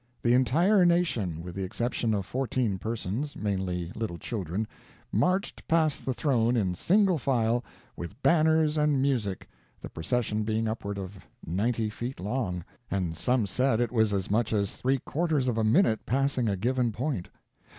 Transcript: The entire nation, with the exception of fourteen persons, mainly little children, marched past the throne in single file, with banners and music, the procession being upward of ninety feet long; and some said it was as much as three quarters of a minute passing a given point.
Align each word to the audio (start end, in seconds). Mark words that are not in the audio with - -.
The 0.23 0.33
entire 0.33 0.83
nation, 0.83 1.43
with 1.43 1.53
the 1.53 1.63
exception 1.63 2.15
of 2.15 2.25
fourteen 2.25 2.79
persons, 2.79 3.35
mainly 3.35 3.91
little 3.95 4.17
children, 4.17 4.67
marched 5.11 5.67
past 5.67 6.07
the 6.07 6.13
throne 6.15 6.57
in 6.57 6.73
single 6.73 7.19
file, 7.19 7.63
with 7.95 8.19
banners 8.23 8.77
and 8.79 8.99
music, 8.99 9.47
the 9.79 9.89
procession 9.91 10.41
being 10.41 10.67
upward 10.67 10.97
of 10.97 11.23
ninety 11.45 11.87
feet 11.91 12.19
long; 12.19 12.63
and 12.89 13.15
some 13.15 13.45
said 13.45 13.79
it 13.79 13.91
was 13.91 14.11
as 14.11 14.31
much 14.31 14.53
as 14.53 14.75
three 14.75 14.97
quarters 14.97 15.47
of 15.47 15.55
a 15.59 15.63
minute 15.63 16.03
passing 16.07 16.49
a 16.49 16.57
given 16.57 16.91
point. 16.91 17.29